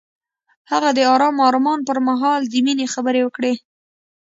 [0.71, 3.53] هغه د آرام آرمان پر مهال د مینې خبرې وکړې.